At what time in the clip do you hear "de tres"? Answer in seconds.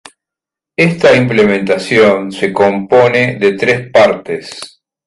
3.35-3.91